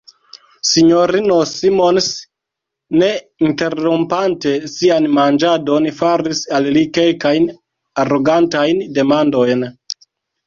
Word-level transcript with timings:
S-ino 0.67 1.35
Simons, 1.49 2.05
ne 3.01 3.09
interrompante 3.49 4.53
sian 4.77 5.05
manĝadon, 5.19 5.87
faris 5.99 6.41
al 6.59 6.69
li 6.79 6.83
kelkajn 6.99 7.45
arogantajn 8.05 8.81
demandojn. 8.99 9.63